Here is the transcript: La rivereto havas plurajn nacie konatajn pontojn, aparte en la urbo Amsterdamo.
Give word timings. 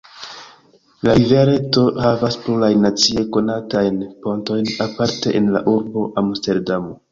La 1.07 1.13
rivereto 1.19 1.83
havas 2.05 2.37
plurajn 2.47 2.81
nacie 2.87 3.27
konatajn 3.37 4.01
pontojn, 4.25 4.67
aparte 4.89 5.37
en 5.43 5.55
la 5.59 5.65
urbo 5.77 6.11
Amsterdamo. 6.27 6.95